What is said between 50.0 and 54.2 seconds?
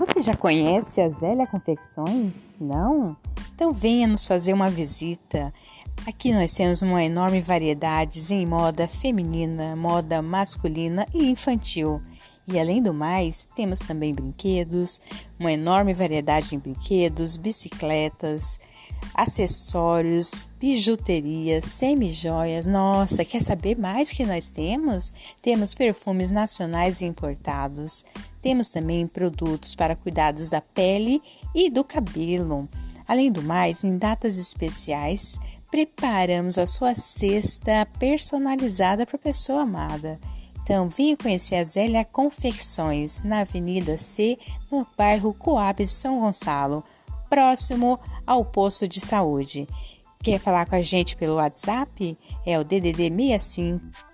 Quer falar com a gente pelo WhatsApp? É o DDD 65